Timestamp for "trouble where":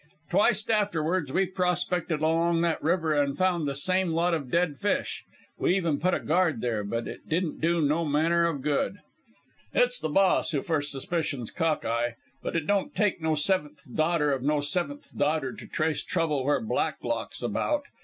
16.03-16.59